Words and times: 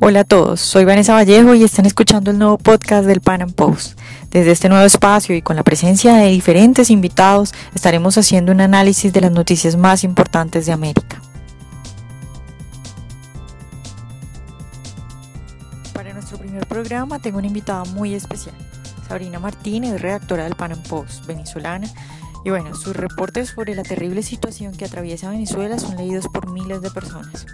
Hola 0.00 0.20
a 0.20 0.24
todos, 0.24 0.60
soy 0.60 0.84
Vanessa 0.84 1.12
Vallejo 1.12 1.56
y 1.56 1.64
están 1.64 1.84
escuchando 1.84 2.30
el 2.30 2.38
nuevo 2.38 2.56
podcast 2.56 3.04
del 3.04 3.20
Pan 3.20 3.42
Am 3.42 3.50
Post. 3.50 3.98
Desde 4.30 4.52
este 4.52 4.68
nuevo 4.68 4.84
espacio 4.84 5.34
y 5.34 5.42
con 5.42 5.56
la 5.56 5.64
presencia 5.64 6.14
de 6.14 6.28
diferentes 6.28 6.90
invitados 6.90 7.52
estaremos 7.74 8.16
haciendo 8.16 8.52
un 8.52 8.60
análisis 8.60 9.12
de 9.12 9.22
las 9.22 9.32
noticias 9.32 9.74
más 9.74 10.04
importantes 10.04 10.66
de 10.66 10.72
América. 10.72 11.20
Para 15.92 16.12
nuestro 16.12 16.38
primer 16.38 16.64
programa 16.68 17.18
tengo 17.18 17.38
una 17.38 17.48
invitada 17.48 17.82
muy 17.86 18.14
especial, 18.14 18.54
Sabrina 19.08 19.40
Martínez, 19.40 20.00
redactora 20.00 20.44
del 20.44 20.54
Pan 20.54 20.74
Am 20.74 20.82
Post, 20.84 21.26
venezolana. 21.26 21.88
Y 22.44 22.50
bueno, 22.50 22.72
sus 22.76 22.94
reportes 22.94 23.48
sobre 23.48 23.74
la 23.74 23.82
terrible 23.82 24.22
situación 24.22 24.76
que 24.76 24.84
atraviesa 24.84 25.28
Venezuela 25.28 25.76
son 25.76 25.96
leídos 25.96 26.28
por 26.28 26.48
miles 26.52 26.82
de 26.82 26.90
personas. 26.92 27.46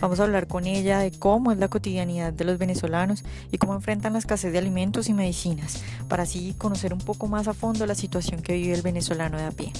Vamos 0.00 0.20
a 0.20 0.24
hablar 0.24 0.46
con 0.46 0.66
ella 0.66 1.00
de 1.00 1.10
cómo 1.10 1.50
es 1.50 1.58
la 1.58 1.66
cotidianidad 1.68 2.32
de 2.32 2.44
los 2.44 2.58
venezolanos 2.58 3.24
y 3.50 3.58
cómo 3.58 3.74
enfrentan 3.74 4.12
la 4.12 4.20
escasez 4.20 4.52
de 4.52 4.58
alimentos 4.58 5.08
y 5.08 5.14
medicinas, 5.14 5.82
para 6.08 6.22
así 6.22 6.54
conocer 6.56 6.92
un 6.92 7.00
poco 7.00 7.26
más 7.26 7.48
a 7.48 7.52
fondo 7.52 7.84
la 7.84 7.96
situación 7.96 8.40
que 8.40 8.54
vive 8.54 8.74
el 8.74 8.82
venezolano 8.82 9.38
de 9.38 9.44
a 9.44 9.50
pie. 9.50 9.72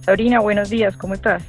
Sabrina, 0.00 0.40
buenos 0.40 0.70
días, 0.70 0.96
¿cómo 0.96 1.12
estás? 1.12 1.42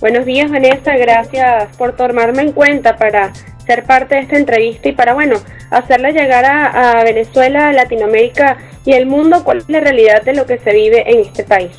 Buenos 0.00 0.26
días, 0.26 0.50
Vanessa, 0.50 0.96
gracias 0.96 1.76
por 1.76 1.94
tomarme 1.94 2.42
en 2.42 2.52
cuenta 2.52 2.96
para 2.96 3.32
ser 3.64 3.84
parte 3.84 4.16
de 4.16 4.22
esta 4.22 4.36
entrevista 4.36 4.88
y 4.88 4.92
para, 4.92 5.14
bueno, 5.14 5.36
hacerle 5.70 6.12
llegar 6.12 6.44
a, 6.44 7.00
a 7.00 7.04
Venezuela, 7.04 7.68
a 7.68 7.72
Latinoamérica 7.72 8.58
y 8.84 8.92
el 8.94 9.06
mundo 9.06 9.44
cuál 9.44 9.58
es 9.58 9.68
la 9.68 9.78
realidad 9.78 10.22
de 10.22 10.34
lo 10.34 10.46
que 10.46 10.58
se 10.58 10.72
vive 10.72 11.08
en 11.08 11.20
este 11.20 11.44
país. 11.44 11.70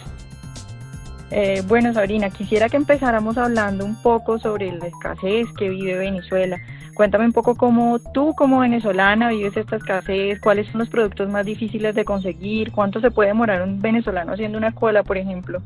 Eh, 1.31 1.61
bueno, 1.67 1.93
Sabrina, 1.93 2.29
quisiera 2.31 2.69
que 2.69 2.77
empezáramos 2.77 3.37
hablando 3.37 3.85
un 3.85 4.01
poco 4.01 4.39
sobre 4.39 4.71
la 4.71 4.87
escasez 4.87 5.47
que 5.57 5.69
vive 5.69 5.97
Venezuela. 5.97 6.57
Cuéntame 6.95 7.25
un 7.25 7.33
poco 7.33 7.55
cómo 7.55 7.99
tú 7.99 8.33
como 8.35 8.59
venezolana 8.59 9.29
vives 9.29 9.55
esta 9.55 9.77
escasez, 9.77 10.39
cuáles 10.41 10.67
son 10.67 10.79
los 10.79 10.89
productos 10.89 11.29
más 11.29 11.45
difíciles 11.45 11.95
de 11.95 12.03
conseguir, 12.03 12.71
cuánto 12.71 12.99
se 12.99 13.11
puede 13.11 13.29
demorar 13.29 13.61
un 13.61 13.79
venezolano 13.79 14.33
haciendo 14.33 14.57
una 14.57 14.73
cola, 14.73 15.03
por 15.03 15.17
ejemplo. 15.17 15.61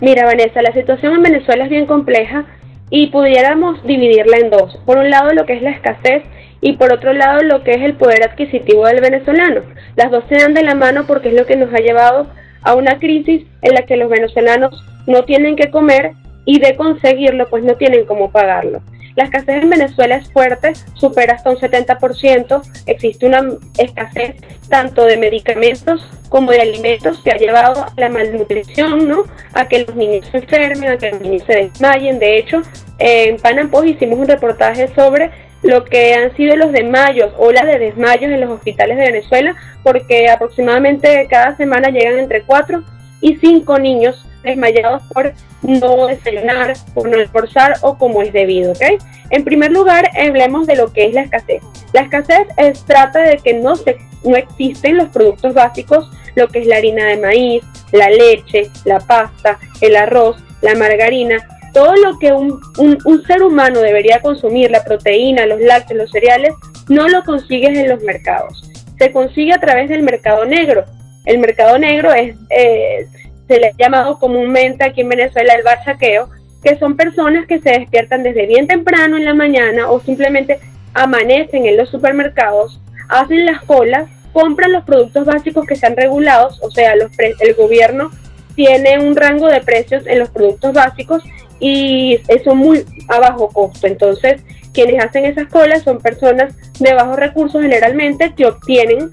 Mira, 0.00 0.24
Vanessa, 0.24 0.62
la 0.62 0.72
situación 0.72 1.14
en 1.14 1.22
Venezuela 1.22 1.64
es 1.64 1.70
bien 1.70 1.86
compleja 1.86 2.46
y 2.90 3.08
pudiéramos 3.08 3.84
dividirla 3.84 4.38
en 4.38 4.50
dos. 4.50 4.76
Por 4.86 4.96
un 4.96 5.10
lado, 5.10 5.32
lo 5.34 5.44
que 5.44 5.54
es 5.54 5.62
la 5.62 5.70
escasez 5.70 6.22
y 6.60 6.72
por 6.72 6.92
otro 6.92 7.12
lado, 7.12 7.42
lo 7.42 7.62
que 7.62 7.72
es 7.72 7.82
el 7.82 7.94
poder 7.94 8.22
adquisitivo 8.22 8.86
del 8.86 9.00
venezolano. 9.00 9.60
Las 9.94 10.10
dos 10.10 10.24
se 10.28 10.36
dan 10.36 10.54
de 10.54 10.62
la 10.62 10.74
mano 10.74 11.04
porque 11.06 11.28
es 11.28 11.34
lo 11.34 11.46
que 11.46 11.56
nos 11.56 11.72
ha 11.72 11.78
llevado 11.78 12.28
a 12.62 12.74
una 12.74 12.98
crisis 12.98 13.46
en 13.62 13.74
la 13.74 13.82
que 13.82 13.96
los 13.96 14.10
venezolanos 14.10 14.84
no 15.06 15.24
tienen 15.24 15.56
que 15.56 15.70
comer 15.70 16.12
y 16.44 16.60
de 16.60 16.76
conseguirlo 16.76 17.48
pues 17.48 17.64
no 17.64 17.74
tienen 17.74 18.06
cómo 18.06 18.30
pagarlo. 18.30 18.80
La 19.18 19.24
escasez 19.24 19.62
en 19.62 19.70
Venezuela 19.70 20.14
es 20.14 20.30
fuerte, 20.32 20.74
supera 20.94 21.34
hasta 21.34 21.50
un 21.50 21.56
70%, 21.56 22.62
existe 22.86 23.26
una 23.26 23.42
escasez 23.76 24.36
tanto 24.68 25.04
de 25.06 25.16
medicamentos 25.16 26.08
como 26.28 26.52
de 26.52 26.60
alimentos 26.60 27.18
que 27.24 27.32
ha 27.32 27.36
llevado 27.36 27.82
a 27.82 27.92
la 27.96 28.10
malnutrición, 28.10 29.08
¿no? 29.08 29.24
A 29.54 29.66
que 29.66 29.84
los 29.84 29.96
niños 29.96 30.24
se 30.30 30.38
enfermen, 30.38 30.90
a 30.90 30.98
que 30.98 31.10
los 31.10 31.20
niños 31.20 31.42
se 31.48 31.54
desmayen. 31.54 32.20
De 32.20 32.38
hecho, 32.38 32.62
en 33.00 33.38
Panampos 33.38 33.86
hicimos 33.86 34.20
un 34.20 34.28
reportaje 34.28 34.86
sobre 34.94 35.30
lo 35.62 35.84
que 35.84 36.14
han 36.14 36.36
sido 36.36 36.56
los 36.56 36.72
desmayos, 36.72 37.32
olas 37.36 37.66
de 37.66 37.78
desmayos 37.78 38.30
en 38.30 38.40
los 38.40 38.50
hospitales 38.50 38.96
de 38.96 39.06
Venezuela, 39.06 39.56
porque 39.82 40.28
aproximadamente 40.28 41.26
cada 41.28 41.56
semana 41.56 41.88
llegan 41.88 42.18
entre 42.18 42.42
4 42.42 42.82
y 43.20 43.36
5 43.36 43.78
niños 43.78 44.24
desmayados 44.42 45.02
por 45.12 45.32
no 45.62 46.06
desayunar, 46.06 46.74
por 46.94 47.08
no 47.08 47.18
esforzar 47.18 47.74
o 47.82 47.98
como 47.98 48.22
es 48.22 48.32
debido. 48.32 48.72
¿okay? 48.72 48.98
En 49.30 49.44
primer 49.44 49.72
lugar, 49.72 50.08
hablemos 50.16 50.66
de 50.66 50.76
lo 50.76 50.92
que 50.92 51.06
es 51.06 51.14
la 51.14 51.22
escasez. 51.22 51.62
La 51.92 52.02
escasez 52.02 52.46
es, 52.56 52.84
trata 52.84 53.20
de 53.20 53.38
que 53.38 53.54
no, 53.54 53.74
se, 53.74 53.98
no 54.24 54.36
existen 54.36 54.96
los 54.96 55.08
productos 55.08 55.54
básicos, 55.54 56.10
lo 56.36 56.48
que 56.48 56.60
es 56.60 56.66
la 56.66 56.76
harina 56.76 57.06
de 57.06 57.16
maíz, 57.16 57.64
la 57.92 58.08
leche, 58.10 58.70
la 58.84 59.00
pasta, 59.00 59.58
el 59.80 59.96
arroz, 59.96 60.36
la 60.62 60.74
margarina, 60.74 61.57
todo 61.72 61.94
lo 61.96 62.18
que 62.18 62.32
un, 62.32 62.60
un, 62.76 63.22
ser 63.24 63.42
humano 63.42 63.80
debería 63.80 64.20
consumir, 64.20 64.70
la 64.70 64.84
proteína, 64.84 65.46
los 65.46 65.60
lácteos, 65.60 65.98
los 65.98 66.10
cereales, 66.10 66.54
no 66.88 67.08
lo 67.08 67.22
consigues 67.24 67.76
en 67.76 67.88
los 67.88 68.02
mercados. 68.02 68.68
Se 68.98 69.12
consigue 69.12 69.52
a 69.52 69.60
través 69.60 69.88
del 69.88 70.02
mercado 70.02 70.44
negro. 70.44 70.84
El 71.24 71.38
mercado 71.38 71.78
negro 71.78 72.12
es, 72.12 72.36
eh, 72.50 73.06
se 73.46 73.58
le 73.58 73.68
ha 73.68 73.76
llamado 73.78 74.18
comúnmente 74.18 74.84
aquí 74.84 75.02
en 75.02 75.10
Venezuela 75.10 75.54
el 75.54 75.62
bachaqueo, 75.62 76.28
que 76.62 76.78
son 76.78 76.96
personas 76.96 77.46
que 77.46 77.60
se 77.60 77.70
despiertan 77.70 78.22
desde 78.22 78.46
bien 78.46 78.66
temprano 78.66 79.16
en 79.16 79.24
la 79.24 79.34
mañana 79.34 79.90
o 79.90 80.00
simplemente 80.00 80.58
amanecen 80.94 81.66
en 81.66 81.76
los 81.76 81.88
supermercados, 81.88 82.80
hacen 83.08 83.46
las 83.46 83.62
colas, 83.62 84.08
compran 84.32 84.72
los 84.72 84.84
productos 84.84 85.26
básicos 85.26 85.66
que 85.66 85.74
están 85.74 85.96
regulados, 85.96 86.60
o 86.62 86.70
sea, 86.70 86.96
los 86.96 87.10
el 87.18 87.54
gobierno 87.54 88.10
tiene 88.58 88.98
un 88.98 89.14
rango 89.14 89.46
de 89.46 89.60
precios 89.60 90.04
en 90.08 90.18
los 90.18 90.30
productos 90.30 90.72
básicos 90.72 91.22
y 91.60 92.18
eso 92.26 92.56
muy 92.56 92.84
a 93.08 93.20
bajo 93.20 93.50
costo. 93.50 93.86
Entonces, 93.86 94.42
quienes 94.74 95.04
hacen 95.04 95.26
esas 95.26 95.46
colas 95.46 95.84
son 95.84 96.00
personas 96.00 96.56
de 96.80 96.92
bajos 96.92 97.20
recursos 97.20 97.62
generalmente 97.62 98.34
que 98.36 98.46
obtienen 98.46 99.10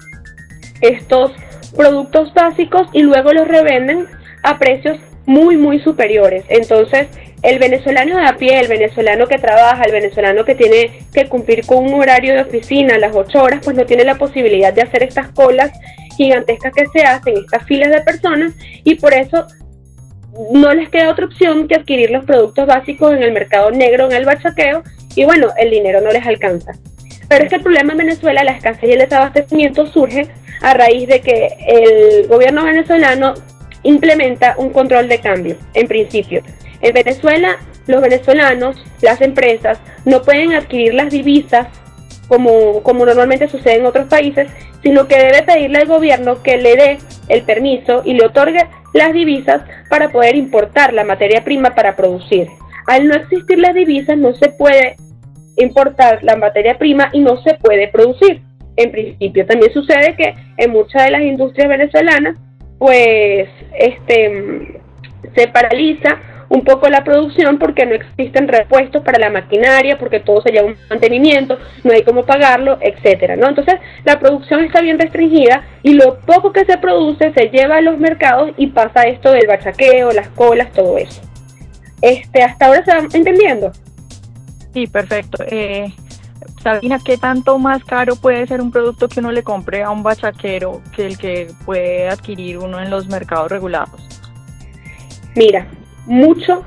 estos 0.80 1.30
productos 1.76 2.34
básicos 2.34 2.88
y 2.92 3.02
luego 3.02 3.32
los 3.32 3.46
revenden 3.46 4.08
a 4.42 4.58
precios 4.58 4.98
muy, 5.26 5.56
muy 5.56 5.78
superiores. 5.78 6.44
Entonces, 6.48 7.06
el 7.42 7.60
venezolano 7.60 8.16
de 8.16 8.26
a 8.26 8.36
pie, 8.36 8.58
el 8.58 8.66
venezolano 8.66 9.28
que 9.28 9.38
trabaja, 9.38 9.84
el 9.84 9.92
venezolano 9.92 10.44
que 10.44 10.56
tiene 10.56 11.06
que 11.14 11.28
cumplir 11.28 11.64
con 11.64 11.84
un 11.84 11.94
horario 11.94 12.34
de 12.34 12.40
oficina 12.40 12.96
a 12.96 12.98
las 12.98 13.14
8 13.14 13.40
horas, 13.40 13.60
pues 13.62 13.76
no 13.76 13.86
tiene 13.86 14.02
la 14.02 14.16
posibilidad 14.16 14.72
de 14.72 14.82
hacer 14.82 15.04
estas 15.04 15.28
colas 15.28 15.70
gigantescas 16.16 16.72
que 16.72 16.86
se 16.86 17.02
hacen, 17.04 17.36
estas 17.36 17.64
filas 17.64 17.90
de 17.90 18.00
personas, 18.02 18.52
y 18.84 18.94
por 18.96 19.14
eso 19.14 19.46
no 20.52 20.74
les 20.74 20.88
queda 20.90 21.10
otra 21.10 21.26
opción 21.26 21.66
que 21.68 21.76
adquirir 21.76 22.10
los 22.10 22.24
productos 22.24 22.66
básicos 22.66 23.14
en 23.14 23.22
el 23.22 23.32
mercado 23.32 23.70
negro, 23.70 24.06
en 24.06 24.12
el 24.12 24.24
bachaqueo, 24.24 24.82
y 25.14 25.24
bueno, 25.24 25.48
el 25.56 25.70
dinero 25.70 26.00
no 26.00 26.10
les 26.10 26.26
alcanza. 26.26 26.72
Pero 27.28 27.44
es 27.44 27.50
que 27.50 27.56
el 27.56 27.62
problema 27.62 27.92
en 27.92 27.98
Venezuela, 27.98 28.44
la 28.44 28.52
escasez 28.52 28.88
y 28.88 28.92
el 28.92 28.98
desabastecimiento 29.00 29.86
surge 29.86 30.28
a 30.62 30.74
raíz 30.74 31.08
de 31.08 31.20
que 31.20 31.48
el 31.66 32.28
gobierno 32.28 32.64
venezolano 32.64 33.34
implementa 33.82 34.54
un 34.58 34.70
control 34.70 35.08
de 35.08 35.20
cambio, 35.20 35.56
en 35.74 35.88
principio. 35.88 36.42
En 36.80 36.92
Venezuela, 36.92 37.56
los 37.86 38.02
venezolanos, 38.02 38.76
las 39.00 39.20
empresas, 39.20 39.78
no 40.04 40.22
pueden 40.22 40.52
adquirir 40.52 40.94
las 40.94 41.10
divisas 41.10 41.68
como, 42.28 42.82
como 42.82 43.04
normalmente 43.06 43.48
sucede 43.48 43.76
en 43.76 43.86
otros 43.86 44.08
países, 44.08 44.48
sino 44.82 45.06
que 45.06 45.16
debe 45.16 45.42
pedirle 45.42 45.78
al 45.78 45.86
gobierno 45.86 46.42
que 46.42 46.56
le 46.56 46.76
dé 46.76 46.98
el 47.28 47.42
permiso 47.42 48.02
y 48.04 48.14
le 48.14 48.26
otorgue 48.26 48.66
las 48.94 49.12
divisas 49.12 49.62
para 49.90 50.10
poder 50.10 50.36
importar 50.36 50.92
la 50.92 51.04
materia 51.04 51.44
prima 51.44 51.74
para 51.74 51.96
producir. 51.96 52.48
Al 52.86 53.06
no 53.08 53.14
existir 53.14 53.58
las 53.58 53.74
divisas 53.74 54.16
no 54.16 54.34
se 54.34 54.50
puede 54.50 54.96
importar 55.56 56.22
la 56.22 56.36
materia 56.36 56.78
prima 56.78 57.10
y 57.12 57.20
no 57.20 57.40
se 57.42 57.54
puede 57.54 57.88
producir. 57.88 58.42
En 58.76 58.90
principio 58.90 59.46
también 59.46 59.72
sucede 59.72 60.14
que 60.16 60.34
en 60.56 60.70
muchas 60.70 61.04
de 61.04 61.10
las 61.10 61.22
industrias 61.22 61.68
venezolanas 61.68 62.36
pues 62.78 63.48
este 63.78 64.80
se 65.34 65.48
paraliza 65.48 66.20
un 66.48 66.64
poco 66.64 66.88
la 66.88 67.04
producción 67.04 67.58
porque 67.58 67.86
no 67.86 67.94
existen 67.94 68.48
repuestos 68.48 69.02
para 69.02 69.18
la 69.18 69.30
maquinaria, 69.30 69.98
porque 69.98 70.20
todo 70.20 70.42
se 70.42 70.50
lleva 70.50 70.68
un 70.68 70.76
mantenimiento, 70.88 71.58
no 71.84 71.92
hay 71.92 72.02
cómo 72.02 72.24
pagarlo, 72.24 72.78
etcétera, 72.80 73.36
¿no? 73.36 73.48
Entonces, 73.48 73.74
la 74.04 74.18
producción 74.18 74.64
está 74.64 74.80
bien 74.80 74.98
restringida 74.98 75.64
y 75.82 75.94
lo 75.94 76.20
poco 76.20 76.52
que 76.52 76.64
se 76.64 76.78
produce 76.78 77.32
se 77.32 77.48
lleva 77.50 77.76
a 77.76 77.80
los 77.80 77.98
mercados 77.98 78.52
y 78.56 78.68
pasa 78.68 79.02
esto 79.04 79.32
del 79.32 79.46
bachaqueo, 79.46 80.12
las 80.12 80.28
colas, 80.28 80.72
todo 80.72 80.98
eso. 80.98 81.20
Este, 82.02 82.42
hasta 82.42 82.66
ahora 82.66 82.84
se 82.84 82.92
va 82.92 83.00
entendiendo. 83.12 83.72
Sí, 84.72 84.86
perfecto. 84.86 85.42
Eh, 85.48 85.92
Sabina, 86.62 86.98
¿qué 87.02 87.16
tanto 87.16 87.58
más 87.58 87.84
caro 87.84 88.16
puede 88.16 88.46
ser 88.46 88.60
un 88.60 88.70
producto 88.70 89.08
que 89.08 89.20
uno 89.20 89.32
le 89.32 89.42
compre 89.42 89.82
a 89.82 89.90
un 89.90 90.02
bachaquero 90.02 90.82
que 90.94 91.06
el 91.06 91.16
que 91.16 91.48
puede 91.64 92.08
adquirir 92.08 92.58
uno 92.58 92.80
en 92.80 92.90
los 92.90 93.06
mercados 93.08 93.50
regulados? 93.50 94.02
Mira, 95.34 95.66
mucho, 96.06 96.64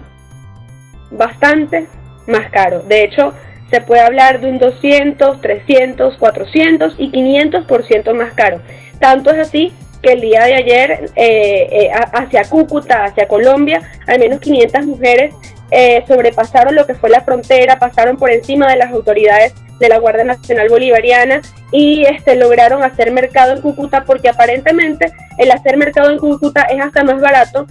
bastante 1.11 1.87
más 2.27 2.49
caro. 2.51 2.81
De 2.81 3.03
hecho, 3.03 3.33
se 3.69 3.81
puede 3.81 4.01
hablar 4.01 4.39
de 4.39 4.49
un 4.49 4.59
200, 4.59 5.41
300, 5.41 6.17
400 6.17 6.95
y 6.97 7.11
500% 7.11 8.13
más 8.13 8.33
caro. 8.33 8.61
Tanto 8.99 9.31
es 9.31 9.39
así 9.39 9.73
que 10.01 10.13
el 10.13 10.21
día 10.21 10.43
de 10.45 10.55
ayer 10.55 11.11
eh, 11.15 11.67
eh, 11.71 11.91
hacia 12.13 12.43
Cúcuta, 12.43 13.05
hacia 13.05 13.27
Colombia, 13.27 13.81
al 14.07 14.19
menos 14.19 14.39
500 14.39 14.85
mujeres 14.85 15.33
eh, 15.71 16.03
sobrepasaron 16.07 16.75
lo 16.75 16.87
que 16.87 16.95
fue 16.95 17.09
la 17.09 17.21
frontera, 17.21 17.77
pasaron 17.77 18.17
por 18.17 18.31
encima 18.31 18.67
de 18.69 18.77
las 18.77 18.91
autoridades 18.91 19.53
de 19.79 19.89
la 19.89 19.99
Guardia 19.99 20.23
Nacional 20.23 20.67
Bolivariana 20.69 21.41
y 21.71 22.03
este, 22.05 22.35
lograron 22.35 22.83
hacer 22.83 23.11
mercado 23.11 23.53
en 23.53 23.61
Cúcuta 23.61 24.03
porque 24.03 24.29
aparentemente 24.29 25.11
el 25.37 25.51
hacer 25.51 25.77
mercado 25.77 26.11
en 26.11 26.17
Cúcuta 26.17 26.63
es 26.63 26.81
hasta 26.81 27.03
más 27.03 27.21
barato 27.21 27.67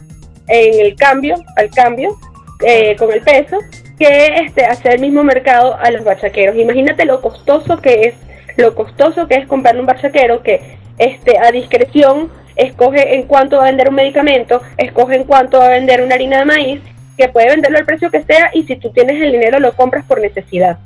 en 0.49 0.87
el 0.87 0.95
cambio, 0.97 1.37
al 1.57 1.71
cambio, 1.71 2.17
eh, 2.65 2.97
con 2.97 3.13
el 3.13 3.21
peso, 3.23 3.59
que 3.99 4.37
este, 4.45 4.65
hacer 4.65 4.95
el 4.95 5.01
mismo 5.01 5.25
mercado 5.25 5.77
a 5.77 5.91
los 5.91 6.05
bachaqueros. 6.05 6.57
Imagínate 6.57 7.05
lo 7.05 7.21
costoso 7.21 7.79
que 7.81 8.09
es, 8.09 8.15
lo 8.57 8.75
costoso 8.75 9.27
que 9.29 9.37
es 9.37 9.47
comprarle 9.47 9.81
un 9.81 9.87
bachaquero 9.87 10.43
que 10.43 10.79
este, 10.99 11.39
a 11.39 11.51
discreción 11.51 12.31
escoge 12.57 13.15
en 13.15 13.25
cuánto 13.25 13.57
va 13.57 13.65
a 13.65 13.67
vender 13.67 13.89
un 13.89 13.95
medicamento, 13.95 14.61
escoge 14.77 15.17
en 15.17 15.25
cuánto 15.25 15.59
va 15.59 15.67
a 15.67 15.71
vender 15.71 16.03
una 16.03 16.15
harina 16.15 16.39
de 16.39 16.45
maíz, 16.45 16.81
que 17.17 17.29
puede 17.29 17.49
venderlo 17.49 17.79
al 17.79 17.85
precio 17.85 18.11
que 18.11 18.23
sea 18.23 18.51
y 18.55 18.63
si 18.65 18.77
tú 18.77 18.91
tienes 18.91 19.21
el 19.21 19.33
dinero 19.33 19.59
lo 19.59 19.75
compras 19.75 20.05
por 20.07 20.21
necesidad. 20.21 20.79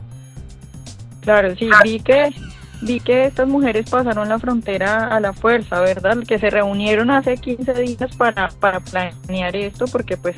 Claro, 1.21 1.55
sí, 1.55 1.69
vi 1.85 2.01
que 2.01 2.31
vi 2.83 3.01
que 3.01 3.25
estas 3.25 3.49
mujeres 3.49 3.89
pasaron 3.89 4.29
la 4.29 4.39
frontera 4.39 5.09
a 5.09 5.21
la 5.21 5.33
fuerza, 5.33 5.81
¿verdad? 5.81 6.19
Que 6.27 6.39
se 6.39 6.51
reunieron 6.51 7.11
hace 7.11 7.37
15 7.37 7.73
días 7.75 8.17
para, 8.17 8.49
para 8.61 8.81
planear 8.81 9.57
esto 9.57 9.87
porque 9.87 10.17
pues 10.17 10.37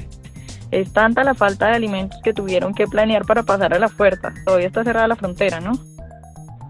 es 0.71 0.93
tanta 0.93 1.25
la 1.25 1.35
falta 1.35 1.69
de 1.69 1.77
alimentos 1.77 2.21
que 2.23 2.33
tuvieron 2.33 2.75
que 2.75 2.87
planear 2.87 3.25
para 3.25 3.43
pasar 3.43 3.75
a 3.75 3.79
la 3.79 3.89
fuerza. 3.89 4.33
Todavía 4.45 4.67
está 4.67 4.85
cerrada 4.85 5.09
la 5.09 5.17
frontera, 5.17 5.61
¿no? 5.61 5.73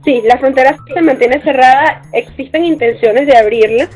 Sí, 0.05 0.23
la 0.25 0.39
frontera 0.39 0.77
se 0.93 1.01
mantiene 1.01 1.41
cerrada, 1.43 2.03
existen 2.13 2.65
intenciones 2.65 3.27
de 3.27 3.37
abrirla, 3.37 3.89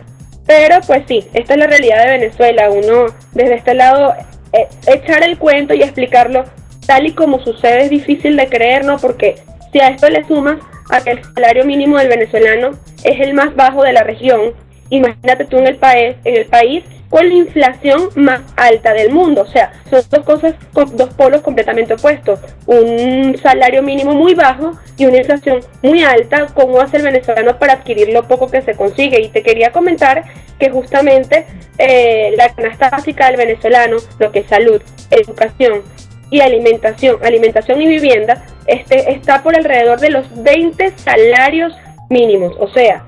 pero 0.47 0.77
pues 0.87 1.03
sí, 1.07 1.27
esta 1.35 1.53
es 1.53 1.59
la 1.59 1.67
realidad 1.67 2.05
de 2.05 2.19
Venezuela. 2.19 2.71
Uno 2.71 3.07
desde 3.33 3.57
este 3.57 3.75
lado 3.75 4.15
eh, 4.53 4.67
echar 4.87 5.23
el 5.23 5.39
cuento 5.39 5.75
y 5.75 5.83
explicarlo 5.83 6.45
tal 6.87 7.07
y 7.07 7.13
como 7.13 7.39
sucede 7.41 7.85
es 7.85 7.91
difícil 7.91 8.37
de 8.37 8.49
creer, 8.49 8.85
¿no? 8.87 8.97
Porque 8.97 9.37
si 9.71 9.81
a 9.81 9.89
esto 9.89 10.09
le 10.09 10.25
sumas 10.25 10.57
a 10.91 11.01
que 11.01 11.11
el 11.11 11.25
salario 11.35 11.65
mínimo 11.65 11.99
del 11.99 12.09
venezolano 12.09 12.71
es 13.05 13.21
el 13.21 13.35
más 13.35 13.55
bajo 13.55 13.83
de 13.83 13.93
la 13.93 14.03
región, 14.03 14.53
imagínate 14.91 15.45
tú 15.45 15.59
en 15.59 15.67
el 15.67 15.77
país, 15.77 16.17
en 16.25 16.37
el 16.37 16.47
país 16.47 16.85
con 17.09 17.27
la 17.27 17.35
inflación 17.35 18.09
más 18.17 18.41
alta 18.57 18.93
del 18.93 19.11
mundo. 19.11 19.43
O 19.43 19.47
sea, 19.47 19.73
son 19.91 20.03
dos 20.11 20.25
cosas, 20.25 20.55
dos 20.73 21.15
polos 21.15 21.43
completamente 21.43 21.95
opuestos. 21.95 22.41
Un 22.67 23.37
salario 23.43 23.83
mínimo 23.83 24.15
muy 24.15 24.35
bajo 24.35 24.73
y 24.97 25.07
una 25.07 25.19
inflación 25.19 25.61
muy 25.83 26.03
alta. 26.03 26.47
¿Cómo 26.55 26.81
hace 26.81 26.99
el 26.99 27.05
venezolano 27.05 27.59
para 27.59 27.75
adquirir 27.75 28.11
lo 28.11 28.25
poco 28.25 28.51
que 28.51 28.63
se 28.63 28.75
consigue? 28.75 29.21
Y 29.21 29.29
te 29.29 29.43
quería 29.43 29.73
comentar 29.73 30.25
que 30.59 30.71
justamente 30.71 31.47
eh, 31.79 32.35
la 32.37 32.51
canasta 32.55 32.91
básica 32.91 33.27
del 33.27 33.37
venezolano, 33.37 33.97
lo 34.19 34.33
que 34.33 34.41
es 34.41 34.47
salud, 34.47 34.83
educación 35.11 35.83
y 36.31 36.41
alimentación, 36.41 37.19
alimentación 37.23 37.81
y 37.81 37.87
vivienda, 37.87 38.45
este, 38.67 39.13
está 39.13 39.43
por 39.43 39.57
alrededor 39.57 40.01
de 40.01 40.11
los 40.11 40.27
20 40.43 40.93
salarios 40.97 41.75
mínimos. 42.11 42.55
O 42.59 42.69
sea, 42.69 43.05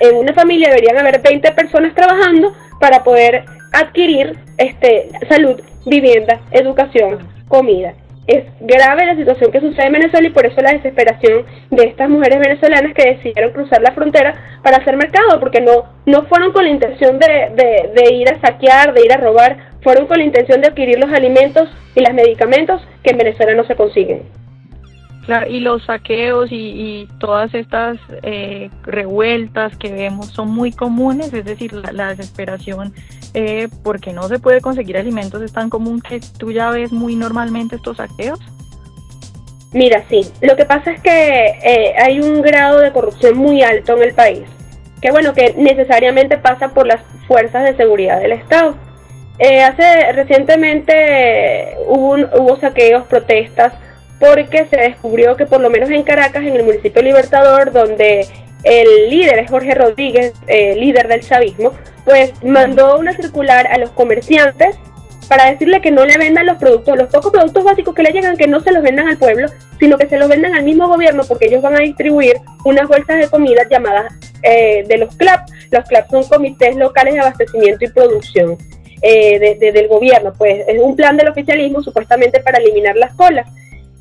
en 0.00 0.16
una 0.16 0.34
familia 0.34 0.68
deberían 0.68 0.98
haber 0.98 1.20
20 1.20 1.52
personas 1.52 1.94
trabajando 1.94 2.52
para 2.80 3.02
poder 3.04 3.44
adquirir 3.72 4.38
este, 4.58 5.10
salud, 5.28 5.60
vivienda, 5.86 6.40
educación, 6.50 7.18
comida. 7.48 7.94
Es 8.26 8.44
grave 8.60 9.04
la 9.06 9.16
situación 9.16 9.50
que 9.50 9.60
sucede 9.60 9.86
en 9.86 9.94
Venezuela 9.94 10.28
y 10.28 10.30
por 10.30 10.46
eso 10.46 10.60
la 10.60 10.72
desesperación 10.72 11.44
de 11.70 11.84
estas 11.84 12.08
mujeres 12.08 12.38
venezolanas 12.38 12.94
que 12.94 13.14
decidieron 13.14 13.52
cruzar 13.52 13.82
la 13.82 13.92
frontera 13.92 14.60
para 14.62 14.76
hacer 14.76 14.96
mercado, 14.96 15.40
porque 15.40 15.60
no, 15.60 15.84
no 16.06 16.24
fueron 16.26 16.52
con 16.52 16.64
la 16.64 16.70
intención 16.70 17.18
de, 17.18 17.50
de, 17.56 17.90
de 17.94 18.14
ir 18.14 18.28
a 18.28 18.40
saquear, 18.40 18.94
de 18.94 19.04
ir 19.04 19.12
a 19.12 19.16
robar, 19.16 19.71
fueron 19.82 20.06
con 20.06 20.18
la 20.18 20.24
intención 20.24 20.60
de 20.60 20.68
adquirir 20.68 20.98
los 20.98 21.12
alimentos 21.12 21.68
y 21.94 22.00
los 22.00 22.12
medicamentos 22.14 22.80
que 23.02 23.10
en 23.10 23.18
Venezuela 23.18 23.54
no 23.54 23.64
se 23.64 23.76
consiguen. 23.76 24.22
Claro, 25.26 25.48
y 25.48 25.60
los 25.60 25.84
saqueos 25.84 26.48
y, 26.50 27.08
todas 27.20 27.54
estas 27.54 27.96
eh, 28.22 28.70
revueltas 28.82 29.76
que 29.76 29.92
vemos 29.92 30.26
son 30.26 30.50
muy 30.50 30.72
comunes, 30.72 31.32
es 31.32 31.44
decir, 31.44 31.72
la, 31.72 32.08
desesperación 32.08 32.92
eh, 33.32 33.68
porque 33.84 34.12
no 34.12 34.26
se 34.26 34.40
puede 34.40 34.60
conseguir 34.60 34.96
alimentos 34.96 35.40
es 35.40 35.52
tan 35.52 35.70
común 35.70 36.00
que 36.00 36.20
tú 36.38 36.50
ya 36.50 36.70
ves 36.70 36.90
muy 36.90 37.14
normalmente 37.14 37.76
estos 37.76 37.98
saqueos. 37.98 38.40
Mira, 39.72 40.04
sí, 40.10 40.22
lo 40.42 40.56
que 40.56 40.64
pasa 40.64 40.90
es 40.90 41.00
que 41.00 41.46
eh, 41.64 41.94
hay 41.98 42.20
un 42.20 42.42
grado 42.42 42.80
de 42.80 42.92
corrupción 42.92 43.38
muy 43.38 43.62
alto 43.62 43.96
en 43.96 44.02
el 44.02 44.14
país, 44.14 44.42
que 45.00 45.12
bueno, 45.12 45.32
que 45.34 45.54
necesariamente 45.56 46.36
pasa 46.36 46.74
por 46.74 46.88
las 46.88 47.00
fuerzas 47.28 47.62
de 47.62 47.76
seguridad 47.76 48.20
del 48.20 48.32
Estado. 48.32 48.74
Hace 49.38 50.12
recientemente 50.12 51.76
hubo, 51.86 52.14
hubo 52.38 52.56
saqueos, 52.60 53.06
protestas, 53.06 53.72
porque 54.20 54.66
se 54.66 54.76
descubrió 54.76 55.36
que 55.36 55.46
por 55.46 55.60
lo 55.60 55.68
menos 55.68 55.90
en 55.90 56.04
Caracas, 56.04 56.44
en 56.44 56.54
el 56.54 56.62
municipio 56.62 57.02
Libertador, 57.02 57.72
donde 57.72 58.26
el 58.62 59.10
líder 59.10 59.40
es 59.40 59.50
Jorge 59.50 59.74
Rodríguez, 59.74 60.32
eh, 60.46 60.76
líder 60.76 61.08
del 61.08 61.22
chavismo, 61.22 61.72
pues 62.04 62.32
mandó 62.44 62.98
una 62.98 63.14
circular 63.14 63.66
a 63.66 63.78
los 63.78 63.90
comerciantes 63.90 64.76
para 65.28 65.50
decirle 65.50 65.80
que 65.80 65.90
no 65.90 66.04
le 66.04 66.18
vendan 66.18 66.46
los 66.46 66.58
productos, 66.58 66.96
los 66.96 67.08
pocos 67.08 67.32
productos 67.32 67.64
básicos 67.64 67.94
que 67.94 68.02
le 68.02 68.12
llegan, 68.12 68.36
que 68.36 68.46
no 68.46 68.60
se 68.60 68.70
los 68.70 68.82
vendan 68.82 69.08
al 69.08 69.16
pueblo, 69.16 69.48
sino 69.80 69.98
que 69.98 70.08
se 70.08 70.18
los 70.18 70.28
vendan 70.28 70.54
al 70.54 70.62
mismo 70.62 70.86
gobierno, 70.86 71.22
porque 71.26 71.46
ellos 71.46 71.62
van 71.62 71.74
a 71.74 71.80
distribuir 71.80 72.36
unas 72.64 72.86
bolsas 72.86 73.18
de 73.18 73.28
comida 73.28 73.62
llamadas 73.68 74.12
eh, 74.42 74.84
de 74.86 74.98
los 74.98 75.16
CLAP. 75.16 75.48
Los 75.70 75.84
CLAP 75.86 76.10
son 76.10 76.24
comités 76.24 76.76
locales 76.76 77.14
de 77.14 77.20
abastecimiento 77.20 77.84
y 77.84 77.88
producción 77.88 78.58
eh, 79.02 79.58
del 79.60 79.88
gobierno, 79.88 80.32
pues 80.38 80.64
es 80.66 80.80
un 80.80 80.96
plan 80.96 81.16
del 81.16 81.28
oficialismo 81.28 81.82
supuestamente 81.82 82.40
para 82.40 82.58
eliminar 82.58 82.96
las 82.96 83.14
colas 83.14 83.46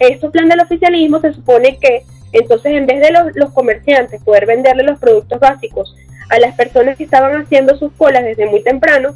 estos 0.09 0.31
plan 0.31 0.49
del 0.49 0.59
oficialismo 0.59 1.19
se 1.19 1.33
supone 1.33 1.77
que 1.77 2.03
entonces 2.33 2.73
en 2.73 2.85
vez 2.85 3.01
de 3.01 3.11
los, 3.11 3.51
comerciantes 3.53 4.23
poder 4.23 4.45
venderle 4.45 4.83
los 4.83 4.99
productos 4.99 5.39
básicos 5.39 5.95
a 6.29 6.39
las 6.39 6.55
personas 6.55 6.97
que 6.97 7.03
estaban 7.03 7.35
haciendo 7.35 7.77
sus 7.77 7.91
colas 7.93 8.23
desde 8.23 8.45
muy 8.45 8.63
temprano, 8.63 9.13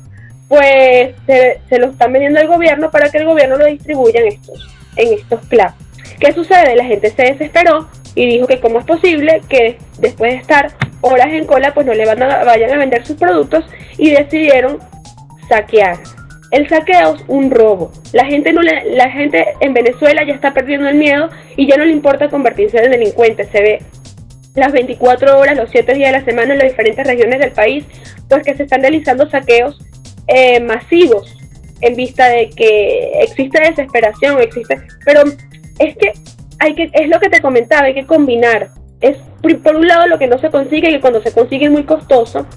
pues 0.50 1.16
se, 1.26 1.62
se 1.70 1.80
lo 1.80 1.88
están 1.88 2.12
vendiendo 2.12 2.40
al 2.40 2.48
gobierno 2.48 2.92
para 2.92 3.10
que 3.10 3.20
el 3.20 3.26
gobierno 3.26 3.58
lo 3.58 3.66
distribuya 3.66 4.20
en 4.20 4.28
estos, 4.28 4.68
en 4.98 5.14
estos 5.14 5.40
¿Qué 6.20 6.34
sucede? 6.34 6.76
La 6.76 6.86
gente 6.86 7.10
se 7.10 7.24
desesperó 7.24 7.88
y 8.14 8.26
dijo 8.28 8.48
que 8.48 8.60
cómo 8.60 8.80
es 8.80 8.86
posible 8.86 9.42
que 9.50 9.78
después 9.98 10.34
de 10.34 10.38
estar 10.38 10.74
horas 11.02 11.28
en 11.30 11.46
cola, 11.46 11.74
pues 11.74 11.86
no 11.86 11.94
le 11.94 12.06
van 12.06 12.22
a, 12.22 12.44
vayan 12.44 12.72
a 12.72 12.78
vender 12.78 13.06
sus 13.06 13.18
productos 13.18 13.66
y 13.98 14.12
decidieron 14.12 14.80
saquear. 15.48 16.00
El 16.52 16.70
saqueo 16.70 17.16
es 17.16 17.24
un 17.28 17.52
robo. 17.52 17.92
La 18.14 18.26
gente, 18.26 18.54
no 18.54 18.62
le, 18.62 18.96
la 18.96 19.10
gente 19.10 19.46
en 19.60 19.74
Venezuela 19.74 20.24
ya 20.26 20.34
está 20.34 20.54
perdiendo 20.54 20.88
el 20.88 20.96
miedo 20.96 21.30
y 21.58 21.68
ya 21.68 21.76
no 21.78 21.86
le 21.86 21.92
importa 21.92 22.30
convertirse 22.30 22.78
en 22.78 22.92
delincuente. 22.92 23.46
Se 23.46 23.62
ve 23.62 23.80
las 24.56 24.72
24 24.72 25.38
horas, 25.38 25.58
los 25.58 25.70
7 25.70 25.94
días 25.94 26.12
de 26.12 26.20
la 26.20 26.26
semana 26.26 26.54
en 26.54 26.60
las 26.60 26.70
diferentes 26.70 27.06
regiones 27.06 27.40
del 27.40 27.52
país, 27.52 27.84
pues 28.30 28.44
que 28.44 28.56
se 28.56 28.64
están 28.64 28.82
realizando 28.82 29.30
saqueos 29.30 29.80
eh, 30.28 30.60
masivos 30.60 31.38
en 31.82 31.96
vista 31.96 32.30
de 32.30 32.50
que 32.50 33.12
existe 33.22 33.60
desesperación, 33.60 34.42
existe, 34.42 34.82
pero 35.04 35.24
es 35.80 35.98
que 35.98 36.14
hay 36.60 36.74
que 36.74 36.90
es 36.94 37.10
lo 37.10 37.20
que 37.20 37.30
te 37.30 37.42
comentaba, 37.42 37.88
hay 37.88 37.94
que 37.94 38.06
combinar. 38.06 38.70
Es 39.02 39.18
por 39.62 39.76
un 39.76 39.88
lado 39.88 40.08
lo 40.08 40.18
que 40.18 40.28
no 40.28 40.40
se 40.40 40.50
consigue 40.50 40.90
y 40.90 41.00
cuando 41.00 41.22
se 41.22 41.32
consigue 41.32 41.66
es 41.66 41.72
muy 41.72 41.84
costoso 41.84 42.48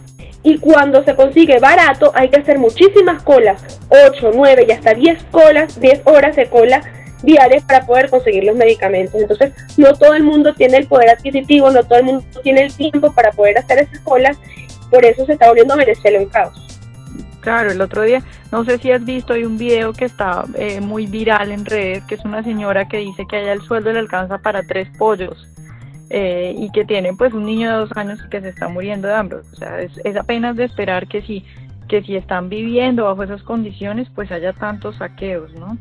y 0.42 0.58
cuando 0.58 1.02
se 1.04 1.14
consigue 1.14 1.58
barato 1.58 2.12
hay 2.14 2.28
que 2.28 2.38
hacer 2.38 2.58
muchísimas 2.58 3.22
colas, 3.22 3.80
8, 3.88 4.30
9 4.34 4.66
y 4.68 4.72
hasta 4.72 4.94
10 4.94 5.24
colas, 5.30 5.80
10 5.80 6.02
horas 6.04 6.36
de 6.36 6.46
cola 6.46 6.82
diarias 7.22 7.64
para 7.64 7.84
poder 7.84 8.10
conseguir 8.10 8.44
los 8.44 8.56
medicamentos. 8.56 9.20
Entonces, 9.20 9.52
no 9.76 9.92
todo 9.94 10.14
el 10.14 10.22
mundo 10.22 10.54
tiene 10.54 10.78
el 10.78 10.86
poder 10.86 11.10
adquisitivo, 11.10 11.70
no 11.70 11.82
todo 11.82 11.98
el 11.98 12.04
mundo 12.04 12.24
tiene 12.42 12.62
el 12.62 12.74
tiempo 12.74 13.12
para 13.12 13.32
poder 13.32 13.58
hacer 13.58 13.78
esas 13.78 13.98
colas, 14.00 14.38
por 14.90 15.04
eso 15.04 15.26
se 15.26 15.32
está 15.32 15.48
volviendo 15.48 15.76
Venezuela 15.76 16.18
en 16.18 16.28
caos. 16.28 16.64
Claro, 17.40 17.70
el 17.70 17.80
otro 17.80 18.02
día, 18.02 18.22
no 18.50 18.64
sé 18.64 18.78
si 18.78 18.90
has 18.90 19.04
visto, 19.04 19.32
hay 19.32 19.44
un 19.44 19.58
video 19.58 19.92
que 19.92 20.04
está 20.04 20.44
eh, 20.54 20.80
muy 20.80 21.06
viral 21.06 21.52
en 21.52 21.64
redes, 21.64 22.04
que 22.04 22.16
es 22.16 22.24
una 22.24 22.42
señora 22.42 22.88
que 22.88 22.98
dice 22.98 23.24
que 23.28 23.36
allá 23.36 23.52
el 23.52 23.62
sueldo 23.62 23.92
le 23.92 24.00
alcanza 24.00 24.38
para 24.38 24.62
tres 24.62 24.88
pollos. 24.98 25.48
Eh, 26.10 26.54
y 26.56 26.72
que 26.72 26.86
tienen 26.86 27.18
pues 27.18 27.34
un 27.34 27.44
niño 27.44 27.70
de 27.70 27.76
dos 27.80 27.90
años 27.94 28.18
que 28.30 28.40
se 28.40 28.48
está 28.48 28.68
muriendo 28.68 29.08
de 29.08 29.14
hambre. 29.14 29.38
O 29.40 29.56
sea, 29.56 29.80
es, 29.80 30.16
apenas 30.16 30.56
de 30.56 30.64
esperar 30.64 31.06
que 31.06 31.20
si, 31.20 31.44
que 31.86 32.02
si 32.02 32.16
están 32.16 32.48
viviendo 32.48 33.04
bajo 33.04 33.24
esas 33.24 33.42
condiciones, 33.42 34.08
pues 34.14 34.32
haya 34.32 34.54
tantos 34.54 34.96
saqueos, 34.96 35.52
¿no? 35.54 35.76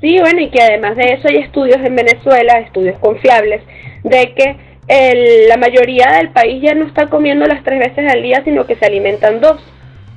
Sí, 0.00 0.18
bueno, 0.20 0.40
y 0.40 0.50
que 0.50 0.62
además 0.62 0.96
de 0.96 1.14
eso 1.14 1.28
hay 1.28 1.38
estudios 1.38 1.78
en 1.78 1.96
Venezuela, 1.96 2.60
estudios 2.60 2.98
confiables, 3.00 3.62
de 4.04 4.34
que 4.34 4.56
el, 4.86 5.48
la 5.48 5.56
mayoría 5.56 6.12
del 6.12 6.28
país 6.28 6.62
ya 6.62 6.74
no 6.74 6.86
está 6.86 7.06
comiendo 7.06 7.46
las 7.46 7.64
tres 7.64 7.80
veces 7.80 8.12
al 8.12 8.22
día, 8.22 8.44
sino 8.44 8.66
que 8.66 8.76
se 8.76 8.86
alimentan 8.86 9.40
dos. 9.40 9.60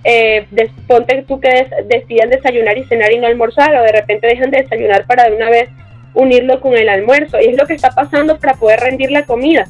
Eh, 0.03 0.45
ponte 0.87 1.23
tú 1.27 1.39
que 1.39 1.67
decían 1.85 2.29
desayunar 2.29 2.77
y 2.77 2.83
cenar 2.83 3.11
y 3.11 3.17
no 3.17 3.27
almorzar, 3.27 3.75
o 3.75 3.81
de 3.81 3.93
repente 3.93 4.27
dejan 4.27 4.51
de 4.51 4.61
desayunar 4.61 5.05
para 5.07 5.29
de 5.29 5.35
una 5.35 5.49
vez 5.49 5.69
unirlo 6.17 6.59
con 6.59 6.75
el 6.75 6.89
almuerzo. 6.89 7.39
Y 7.39 7.45
es 7.45 7.57
lo 7.57 7.65
que 7.65 7.73
está 7.73 7.91
pasando 7.91 8.39
para 8.39 8.55
poder 8.55 8.79
rendir 8.79 9.11
la 9.11 9.25
comida. 9.25 9.67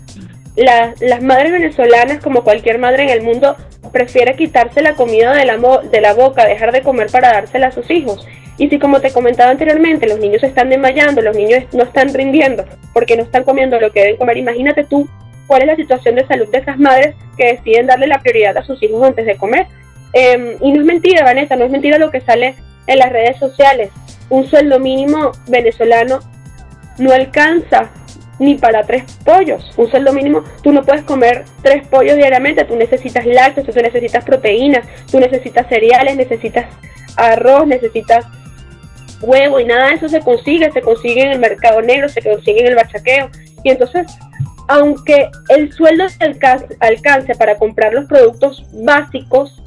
las 0.55 1.21
madres 1.21 1.51
venezolanas, 1.51 2.23
como 2.23 2.43
cualquier 2.43 2.79
madre 2.79 3.03
en 3.03 3.09
el 3.09 3.21
mundo, 3.21 3.55
prefiere 3.91 4.35
quitarse 4.35 4.81
la 4.81 4.93
comida 4.93 5.33
de 5.33 5.45
la, 5.45 5.57
de 5.57 6.01
la 6.01 6.13
boca, 6.13 6.45
dejar 6.45 6.71
de 6.71 6.81
comer 6.81 7.11
para 7.11 7.31
dársela 7.31 7.67
a 7.67 7.71
sus 7.71 7.89
hijos. 7.91 8.25
Y 8.57 8.69
si 8.69 8.79
como 8.79 8.99
te 8.99 9.11
comentaba 9.11 9.51
anteriormente, 9.51 10.07
los 10.07 10.19
niños 10.19 10.41
están 10.41 10.69
desmayando, 10.69 11.21
los 11.21 11.35
niños 11.35 11.63
no 11.73 11.83
están 11.83 12.11
rindiendo 12.11 12.65
porque 12.91 13.15
no 13.15 13.21
están 13.21 13.43
comiendo 13.43 13.79
lo 13.79 13.91
que 13.91 13.99
deben 13.99 14.17
comer, 14.17 14.37
imagínate 14.37 14.83
tú 14.83 15.07
cuál 15.45 15.61
es 15.61 15.67
la 15.67 15.75
situación 15.75 16.15
de 16.15 16.25
salud 16.25 16.47
de 16.51 16.57
esas 16.57 16.79
madres 16.79 17.15
que 17.37 17.53
deciden 17.53 17.85
darle 17.85 18.07
la 18.07 18.19
prioridad 18.19 18.57
a 18.57 18.63
sus 18.63 18.81
hijos 18.81 19.03
antes 19.03 19.27
de 19.27 19.37
comer. 19.37 19.67
Em, 20.13 20.55
y 20.59 20.71
no 20.71 20.79
es 20.79 20.85
mentira, 20.87 21.23
Vanessa, 21.23 21.55
no 21.55 21.65
es 21.65 21.71
mentira 21.71 21.99
lo 21.99 22.09
que 22.09 22.21
sale 22.21 22.55
en 22.87 22.97
las 22.97 23.11
redes 23.11 23.37
sociales 23.37 23.91
un 24.29 24.45
sueldo 24.45 24.79
mínimo 24.79 25.31
venezolano 25.47 26.19
no 26.97 27.11
alcanza 27.11 27.89
ni 28.39 28.55
para 28.55 28.83
tres 28.83 29.03
pollos. 29.23 29.71
Un 29.77 29.89
sueldo 29.89 30.13
mínimo, 30.13 30.43
tú 30.61 30.71
no 30.71 30.83
puedes 30.83 31.03
comer 31.03 31.45
tres 31.61 31.87
pollos 31.87 32.15
diariamente, 32.15 32.65
tú 32.65 32.75
necesitas 32.75 33.25
lácteos, 33.25 33.67
tú 33.67 33.81
necesitas 33.81 34.23
proteínas, 34.23 34.85
tú 35.09 35.19
necesitas 35.19 35.67
cereales, 35.67 36.15
necesitas 36.15 36.65
arroz, 37.15 37.65
necesitas 37.65 38.25
huevo 39.21 39.59
y 39.59 39.65
nada 39.65 39.87
de 39.87 39.95
eso 39.95 40.07
se 40.09 40.21
consigue, 40.21 40.71
se 40.71 40.81
consigue 40.81 41.23
en 41.23 41.31
el 41.31 41.39
mercado 41.39 41.81
negro, 41.81 42.07
se 42.09 42.21
consigue 42.21 42.61
en 42.61 42.67
el 42.67 42.75
bachaqueo. 42.75 43.29
Y 43.63 43.71
entonces, 43.71 44.05
aunque 44.67 45.29
el 45.49 45.71
sueldo 45.73 46.05
alcance, 46.79 47.35
para 47.35 47.55
comprar 47.55 47.93
los 47.93 48.05
productos 48.05 48.63
básicos 48.73 49.61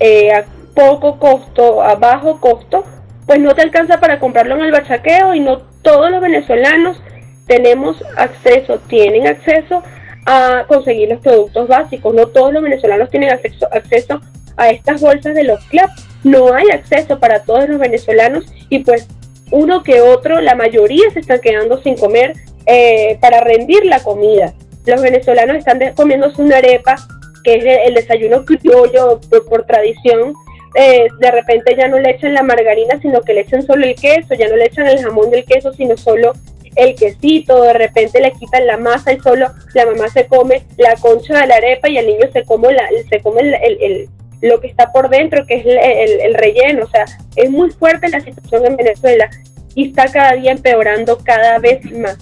eh, 0.00 0.32
a 0.32 0.44
poco 0.74 1.18
costo, 1.18 1.82
a 1.82 1.94
bajo 1.94 2.40
costo, 2.40 2.84
pues 3.26 3.40
no 3.40 3.54
te 3.54 3.62
alcanza 3.62 3.98
para 3.98 4.18
comprarlo 4.18 4.56
en 4.56 4.64
el 4.64 4.72
bachaqueo 4.72 5.34
y 5.34 5.40
no 5.40 5.62
todos 5.86 6.10
los 6.10 6.20
venezolanos 6.20 7.00
tenemos 7.46 8.02
acceso, 8.16 8.80
tienen 8.88 9.28
acceso 9.28 9.84
a 10.26 10.64
conseguir 10.66 11.10
los 11.10 11.20
productos 11.20 11.68
básicos. 11.68 12.12
No 12.12 12.26
todos 12.26 12.52
los 12.52 12.60
venezolanos 12.60 13.08
tienen 13.08 13.30
acceso, 13.30 13.68
acceso 13.70 14.20
a 14.56 14.70
estas 14.70 15.00
bolsas 15.00 15.36
de 15.36 15.44
los 15.44 15.64
clubs. 15.66 16.08
No 16.24 16.52
hay 16.52 16.70
acceso 16.72 17.20
para 17.20 17.44
todos 17.44 17.68
los 17.68 17.78
venezolanos 17.78 18.46
y 18.68 18.80
pues 18.80 19.06
uno 19.52 19.84
que 19.84 20.00
otro, 20.00 20.40
la 20.40 20.56
mayoría 20.56 21.08
se 21.12 21.20
están 21.20 21.40
quedando 21.40 21.80
sin 21.80 21.96
comer 21.96 22.32
eh, 22.66 23.16
para 23.20 23.40
rendir 23.42 23.86
la 23.86 24.00
comida. 24.00 24.54
Los 24.86 25.00
venezolanos 25.00 25.56
están 25.56 25.78
comiéndose 25.94 26.42
una 26.42 26.56
arepa, 26.56 26.96
que 27.44 27.58
es 27.58 27.86
el, 27.86 27.94
desayuno 27.94 28.44
criollo 28.44 29.20
por, 29.48 29.66
tradición. 29.66 30.34
Eh, 30.78 31.08
de 31.18 31.30
repente 31.30 31.74
ya 31.74 31.88
no 31.88 31.98
le 31.98 32.10
echan 32.10 32.34
la 32.34 32.42
margarina, 32.42 33.00
sino 33.00 33.22
que 33.22 33.32
le 33.32 33.40
echan 33.40 33.62
solo 33.62 33.86
el 33.86 33.94
queso, 33.94 34.34
ya 34.34 34.46
no 34.46 34.56
le 34.56 34.66
echan 34.66 34.86
el 34.86 35.02
jamón 35.02 35.30
del 35.30 35.44
queso, 35.46 35.72
sino 35.72 35.96
solo 35.96 36.34
el 36.76 36.94
quesito, 36.94 37.62
de 37.62 37.72
repente 37.72 38.20
le 38.20 38.32
quitan 38.32 38.66
la 38.66 38.76
masa 38.76 39.14
y 39.14 39.18
solo 39.20 39.46
la 39.72 39.86
mamá 39.86 40.08
se 40.08 40.26
come 40.26 40.64
la 40.76 40.94
concha 40.96 41.40
de 41.40 41.46
la 41.46 41.56
arepa 41.56 41.88
y 41.88 41.96
el 41.96 42.06
niño 42.06 42.30
se 42.30 42.44
come, 42.44 42.74
la, 42.74 42.86
se 43.08 43.20
come 43.20 43.40
el, 43.40 44.10
lo 44.42 44.60
que 44.60 44.66
está 44.66 44.92
por 44.92 45.08
dentro, 45.08 45.46
que 45.46 45.54
es 45.54 45.64
el, 45.66 46.34
relleno. 46.34 46.84
O 46.84 46.88
sea, 46.88 47.06
es 47.36 47.50
muy 47.50 47.70
fuerte 47.70 48.08
la 48.10 48.20
situación 48.20 48.66
en 48.66 48.76
Venezuela 48.76 49.30
y 49.74 49.88
está 49.88 50.06
cada 50.06 50.32
día 50.32 50.52
empeorando 50.52 51.18
cada 51.24 51.58
vez 51.58 51.90
más. 51.92 52.18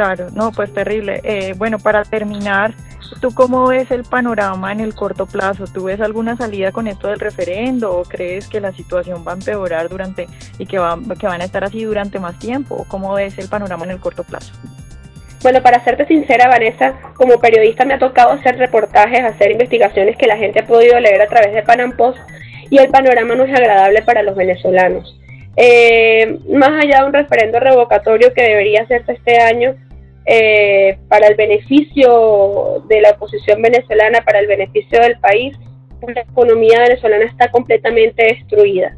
Claro, 0.00 0.28
no, 0.32 0.50
pues 0.50 0.72
terrible. 0.72 1.20
Eh, 1.24 1.52
bueno, 1.58 1.78
para 1.78 2.04
terminar, 2.04 2.72
¿Tú 3.20 3.34
cómo 3.34 3.66
ves 3.66 3.90
el 3.90 4.04
panorama 4.04 4.72
en 4.72 4.80
el 4.80 4.94
corto 4.94 5.26
plazo? 5.26 5.64
¿Tú 5.66 5.84
ves 5.84 6.00
alguna 6.00 6.36
salida 6.36 6.72
con 6.72 6.86
esto 6.86 7.08
del 7.08 7.20
referendo 7.20 7.94
o 7.94 8.04
crees 8.04 8.48
que 8.48 8.60
la 8.60 8.72
situación 8.72 9.24
va 9.26 9.32
a 9.32 9.34
empeorar 9.34 9.90
durante 9.90 10.26
y 10.58 10.64
que, 10.64 10.78
va, 10.78 10.96
que 11.18 11.26
van 11.26 11.42
a 11.42 11.44
estar 11.44 11.64
así 11.64 11.84
durante 11.84 12.18
más 12.18 12.38
tiempo? 12.38 12.86
¿Cómo 12.88 13.12
ves 13.12 13.36
el 13.38 13.48
panorama 13.48 13.84
en 13.84 13.90
el 13.90 14.00
corto 14.00 14.24
plazo? 14.24 14.54
Bueno, 15.42 15.60
para 15.60 15.84
serte 15.84 16.06
sincera, 16.06 16.48
Vanessa, 16.48 16.94
como 17.14 17.38
periodista 17.40 17.84
me 17.84 17.94
ha 17.94 17.98
tocado 17.98 18.30
hacer 18.30 18.56
reportajes, 18.56 19.22
hacer 19.22 19.50
investigaciones 19.50 20.16
que 20.16 20.26
la 20.26 20.38
gente 20.38 20.60
ha 20.60 20.66
podido 20.66 20.98
leer 20.98 21.20
a 21.20 21.26
través 21.26 21.52
de 21.52 21.62
Panam 21.62 21.92
Post 21.92 22.18
y 22.70 22.78
el 22.78 22.88
panorama 22.88 23.34
no 23.34 23.44
es 23.44 23.54
agradable 23.54 24.00
para 24.00 24.22
los 24.22 24.34
venezolanos. 24.34 25.20
Eh, 25.56 26.38
más 26.48 26.70
allá 26.70 27.00
de 27.00 27.06
un 27.06 27.12
referendo 27.12 27.60
revocatorio 27.60 28.32
que 28.32 28.42
debería 28.42 28.82
hacerse 28.82 29.12
este 29.12 29.38
año, 29.40 29.74
eh, 30.32 30.96
para 31.08 31.26
el 31.26 31.34
beneficio 31.34 32.84
de 32.88 33.00
la 33.00 33.10
oposición 33.10 33.60
venezolana, 33.60 34.20
para 34.20 34.38
el 34.38 34.46
beneficio 34.46 35.00
del 35.00 35.18
país, 35.18 35.58
la 36.06 36.20
economía 36.20 36.78
venezolana 36.78 37.24
está 37.24 37.50
completamente 37.50 38.22
destruida. 38.22 38.96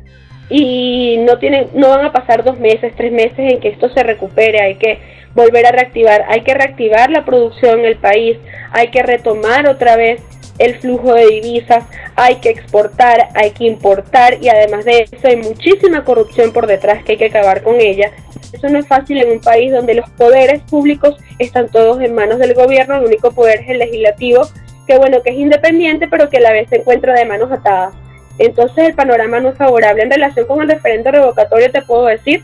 Y 0.50 1.16
no, 1.20 1.38
tienen, 1.38 1.68
no 1.72 1.88
van 1.88 2.04
a 2.04 2.12
pasar 2.12 2.44
dos 2.44 2.60
meses, 2.60 2.92
tres 2.98 3.12
meses 3.12 3.38
en 3.38 3.60
que 3.60 3.68
esto 3.68 3.88
se 3.88 4.02
recupere, 4.02 4.60
hay 4.60 4.74
que 4.74 4.98
volver 5.34 5.64
a 5.64 5.72
reactivar, 5.72 6.26
hay 6.28 6.42
que 6.42 6.52
reactivar 6.52 7.10
la 7.10 7.24
producción 7.24 7.80
en 7.80 7.86
el 7.86 7.96
país, 7.96 8.36
hay 8.70 8.88
que 8.88 9.02
retomar 9.02 9.66
otra 9.66 9.96
vez 9.96 10.20
el 10.58 10.74
flujo 10.80 11.14
de 11.14 11.28
divisas, 11.28 11.86
hay 12.14 12.36
que 12.36 12.50
exportar, 12.50 13.28
hay 13.34 13.52
que 13.52 13.64
importar 13.64 14.36
y 14.42 14.50
además 14.50 14.84
de 14.84 15.08
eso 15.10 15.28
hay 15.28 15.36
muchísima 15.36 16.04
corrupción 16.04 16.52
por 16.52 16.66
detrás 16.66 17.02
que 17.04 17.12
hay 17.12 17.18
que 17.18 17.26
acabar 17.26 17.62
con 17.62 17.80
ella. 17.80 18.12
Eso 18.52 18.68
no 18.68 18.78
es 18.78 18.86
fácil 18.86 19.18
en 19.18 19.32
un 19.32 19.40
país 19.40 19.72
donde 19.72 19.94
los 19.94 20.08
poderes 20.10 20.62
públicos 20.62 21.16
están 21.38 21.68
todos 21.68 22.00
en 22.02 22.14
manos 22.14 22.38
del 22.38 22.54
gobierno, 22.54 22.96
el 22.96 23.06
único 23.06 23.32
poder 23.32 23.60
es 23.60 23.70
el 23.70 23.78
legislativo, 23.78 24.42
que 24.86 24.98
bueno, 24.98 25.22
que 25.22 25.30
es 25.30 25.36
independiente, 25.36 26.08
pero 26.08 26.28
que 26.28 26.38
a 26.38 26.40
la 26.40 26.52
vez 26.52 26.68
se 26.68 26.76
encuentra 26.76 27.14
de 27.14 27.24
manos 27.24 27.50
atadas. 27.50 27.94
Entonces 28.38 28.88
el 28.88 28.94
panorama 28.94 29.40
no 29.40 29.50
es 29.50 29.56
favorable. 29.56 30.02
En 30.02 30.10
relación 30.10 30.46
con 30.46 30.60
el 30.62 30.68
referendo 30.68 31.10
revocatorio 31.10 31.70
te 31.70 31.82
puedo 31.82 32.06
decir 32.06 32.42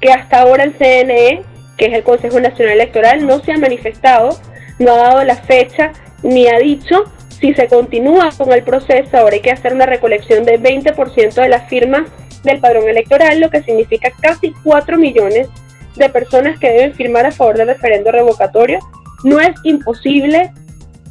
que 0.00 0.12
hasta 0.12 0.40
ahora 0.40 0.64
el 0.64 0.72
CNE, 0.74 1.42
que 1.76 1.86
es 1.86 1.94
el 1.94 2.02
Consejo 2.02 2.40
Nacional 2.40 2.74
Electoral, 2.74 3.26
no 3.26 3.38
se 3.40 3.52
ha 3.52 3.58
manifestado, 3.58 4.30
no 4.78 4.92
ha 4.92 4.96
dado 4.96 5.24
la 5.24 5.36
fecha 5.36 5.92
ni 6.22 6.48
ha 6.48 6.58
dicho 6.58 7.04
si 7.40 7.54
se 7.54 7.68
continúa 7.68 8.30
con 8.36 8.52
el 8.52 8.62
proceso, 8.62 9.16
ahora 9.16 9.34
hay 9.36 9.40
que 9.40 9.50
hacer 9.50 9.72
una 9.72 9.86
recolección 9.86 10.44
del 10.44 10.62
20% 10.62 11.34
de 11.34 11.48
las 11.48 11.68
firmas 11.68 12.02
del 12.42 12.60
padrón 12.60 12.88
electoral, 12.88 13.40
lo 13.40 13.50
que 13.50 13.62
significa 13.62 14.10
casi 14.20 14.52
4 14.62 14.98
millones 14.98 15.48
de 15.96 16.08
personas 16.08 16.58
que 16.58 16.70
deben 16.70 16.94
firmar 16.94 17.26
a 17.26 17.32
favor 17.32 17.56
del 17.56 17.68
referendo 17.68 18.10
revocatorio. 18.10 18.78
No 19.24 19.40
es 19.40 19.54
imposible, 19.64 20.50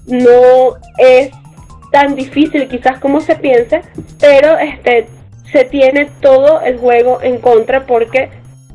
no 0.07 0.77
es 0.97 1.31
tan 1.91 2.15
difícil 2.15 2.67
quizás 2.67 2.99
como 2.99 3.21
se 3.21 3.35
piense, 3.35 3.81
pero 4.19 4.57
este, 4.57 5.07
se 5.51 5.65
tiene 5.65 6.09
todo 6.21 6.61
el 6.61 6.77
juego 6.77 7.21
en 7.21 7.39
contra 7.39 7.85
porque 7.85 8.29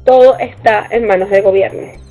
todo 0.05 0.39
está 0.39 0.87
en 0.91 1.07
manos 1.07 1.31
del 1.31 1.43
gobierno. 1.43 2.04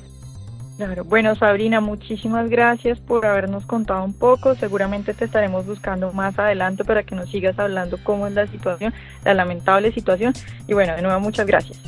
Bueno 1.06 1.34
Sabrina, 1.34 1.80
muchísimas 1.80 2.48
gracias 2.48 2.98
por 3.00 3.24
habernos 3.26 3.66
contado 3.66 4.04
un 4.04 4.12
poco. 4.12 4.54
Seguramente 4.54 5.14
te 5.14 5.24
estaremos 5.24 5.66
buscando 5.66 6.12
más 6.12 6.38
adelante 6.38 6.84
para 6.84 7.02
que 7.02 7.14
nos 7.14 7.30
sigas 7.30 7.58
hablando 7.58 7.98
cómo 8.02 8.26
es 8.26 8.34
la 8.34 8.46
situación, 8.46 8.92
la 9.24 9.34
lamentable 9.34 9.92
situación. 9.92 10.34
Y 10.66 10.74
bueno, 10.74 10.94
de 10.94 11.02
nuevo 11.02 11.18
muchas 11.20 11.46
gracias. 11.46 11.78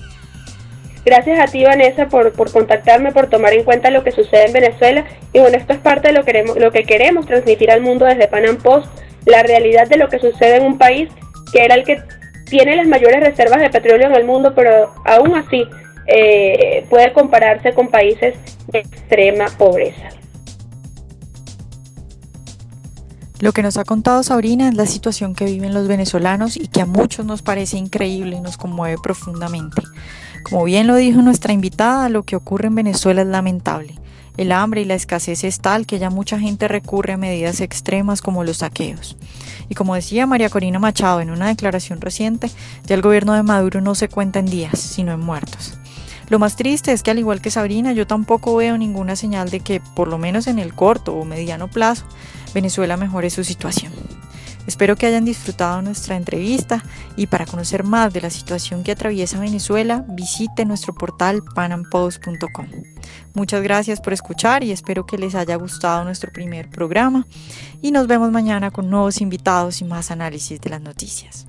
Gracias 1.05 1.39
a 1.39 1.51
ti 1.51 1.63
Vanessa 1.65 2.09
por, 2.09 2.33
por 2.33 2.51
contactarme, 2.51 3.13
por 3.13 3.29
tomar 3.29 3.53
en 3.53 3.65
cuenta 3.65 3.91
lo 3.91 4.03
que 4.03 4.13
sucede 4.13 4.47
en 4.47 4.53
Venezuela. 4.53 5.05
Y 5.33 5.39
bueno, 5.41 5.57
esto 5.57 5.73
es 5.73 5.79
parte 5.79 6.09
de 6.09 6.15
lo, 6.15 6.25
queremos, 6.25 6.59
lo 6.59 6.71
que 6.73 6.85
queremos 6.85 7.27
transmitir 7.27 7.71
al 7.71 7.81
mundo 7.81 8.07
desde 8.07 8.29
Panam 8.29 8.57
Post, 8.57 8.89
la 9.25 9.43
realidad 9.43 9.89
de 9.89 9.99
lo 9.99 10.09
que 10.09 10.19
sucede 10.19 10.57
en 10.57 10.65
un 10.65 10.79
país 10.79 11.11
que 11.53 11.65
era 11.65 11.75
el 11.75 11.85
que 11.85 12.03
tiene 12.47 12.77
las 12.77 12.87
mayores 12.87 13.21
reservas 13.21 13.61
de 13.61 13.71
petróleo 13.71 14.09
en 14.09 14.15
el 14.15 14.25
mundo, 14.25 14.53
pero 14.55 14.95
aún 15.05 15.35
así 15.35 15.65
eh, 16.07 16.87
puede 16.89 17.13
compararse 17.13 17.75
con 17.75 17.89
países 17.89 18.35
de 18.69 18.81
extrema 18.81 19.47
pobreza. 19.59 20.11
Lo 23.39 23.53
que 23.53 23.63
nos 23.63 23.77
ha 23.77 23.85
contado 23.85 24.23
Sabrina 24.23 24.69
es 24.69 24.75
la 24.75 24.87
situación 24.87 25.35
que 25.35 25.45
viven 25.45 25.75
los 25.75 25.89
venezolanos 25.89 26.57
y 26.57 26.69
que 26.69 26.81
a 26.81 26.87
muchos 26.87 27.27
nos 27.27 27.43
parece 27.43 27.77
increíble 27.77 28.37
y 28.37 28.41
nos 28.41 28.57
conmueve 28.57 28.97
profundamente. 29.03 29.83
Como 30.43 30.65
bien 30.65 30.87
lo 30.87 30.97
dijo 30.97 31.21
nuestra 31.21 31.53
invitada, 31.53 32.09
lo 32.09 32.23
que 32.23 32.37
ocurre 32.37 32.69
en 32.69 32.77
Venezuela 32.77 33.21
es 33.21 33.29
lamentable. 33.29 33.95
El 34.39 34.53
hambre 34.53 34.83
y 34.83 34.85
la 34.85 34.95
escasez 34.95 35.45
es 35.45 35.61
tal 35.61 35.87
que 35.87 35.99
ya 35.99 36.09
mucha 36.09 36.39
gente 36.39 36.69
recurre 36.69 37.15
a 37.15 37.19
medidas 37.19 37.61
extremas 37.61 38.23
como 38.23 38.43
los 38.43 38.59
saqueos. 38.59 39.17
Y 39.69 39.75
como 39.75 39.95
decía 39.95 40.27
María 40.27 40.49
Corina 40.49 40.79
Machado 40.79 41.21
en 41.21 41.31
una 41.31 41.49
declaración 41.49 42.01
reciente, 42.01 42.51
ya 42.87 42.95
el 42.95 43.03
gobierno 43.03 43.35
de 43.35 43.43
Maduro 43.43 43.83
no 43.83 43.95
se 43.95 44.09
cuenta 44.09 44.39
en 44.39 44.47
días, 44.47 44.79
sino 44.79 45.13
en 45.13 45.21
muertos. 45.21 45.79
Lo 46.29 46.39
más 46.39 46.57
triste 46.57 46.93
es 46.93 47.03
que 47.03 47.11
al 47.11 47.19
igual 47.19 47.41
que 47.41 47.51
Sabrina, 47.51 47.93
yo 47.93 48.07
tampoco 48.07 48.57
veo 48.57 48.77
ninguna 48.77 49.15
señal 49.17 49.51
de 49.51 49.61
que, 49.61 49.81
por 49.81 50.09
lo 50.09 50.19
menos 50.19 50.47
en 50.47 50.59
el 50.59 50.75
corto 50.75 51.15
o 51.15 51.25
mediano 51.25 51.69
plazo, 51.69 52.05
Venezuela 52.55 52.97
mejore 52.97 53.31
su 53.31 53.45
situación. 53.45 53.93
Espero 54.67 54.97
que 54.97 55.07
hayan 55.07 55.25
disfrutado 55.25 55.81
nuestra 55.81 56.17
entrevista 56.17 56.83
y 57.17 57.29
para 57.29 57.47
conocer 57.47 57.85
más 57.85 58.13
de 58.13 58.21
la 58.21 58.31
situación 58.31 58.83
que 58.83 58.93
atraviesa 58.93 59.39
Venezuela, 59.39 60.05
visite 60.09 60.65
nuestro 60.65 60.93
portal 60.93 61.43
panampost.com. 61.55 62.67
Muchas 63.35 63.63
gracias 63.63 64.01
por 64.01 64.13
escuchar 64.13 64.65
y 64.65 64.73
espero 64.73 65.07
que 65.07 65.19
les 65.19 65.37
haya 65.37 65.55
gustado 65.55 66.05
nuestro 66.05 66.33
primer 66.33 66.69
programa 66.69 67.27
y 67.81 67.93
nos 67.93 68.09
vemos 68.09 68.33
mañana 68.33 68.73
con 68.73 68.91
nuevos 68.91 69.21
invitados 69.21 69.81
y 69.81 69.85
más 69.85 70.11
análisis 70.11 70.61
de 70.61 70.71
las 70.71 70.81
noticias. 70.81 71.47